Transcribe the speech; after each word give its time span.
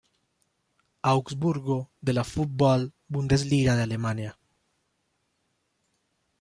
Augsburgo 1.09 1.91
de 2.01 2.13
la 2.13 2.23
Fußball-Bundesliga 2.23 3.75
de 3.75 3.83
Alemania. 3.83 4.35